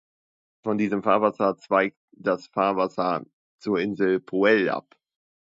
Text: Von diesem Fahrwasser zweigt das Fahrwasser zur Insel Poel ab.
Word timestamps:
Von 0.63 0.79
diesem 0.79 1.03
Fahrwasser 1.03 1.57
zweigt 1.57 1.99
das 2.13 2.47
Fahrwasser 2.47 3.23
zur 3.59 3.79
Insel 3.79 4.19
Poel 4.19 4.67
ab. 4.69 4.95